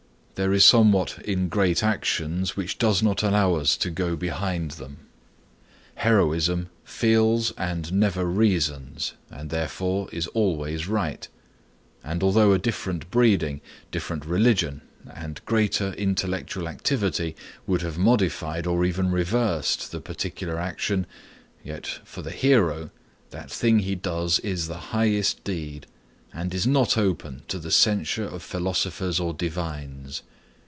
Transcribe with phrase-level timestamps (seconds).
[0.35, 5.05] There is somewhat in great actions which does not allow us to go behind them.
[5.93, 11.27] Heroism feels and never reasons, and therefore is always right;
[12.03, 13.61] and although a different breeding,
[13.91, 14.81] different religion
[15.13, 17.35] and greater intellectual activity
[17.67, 21.05] would have modified or even reversed the particular action,
[21.63, 22.89] yet for the hero
[23.29, 25.85] that thing he does is the highest deed,
[26.33, 30.23] and is not open to the censure of philosophers or divines.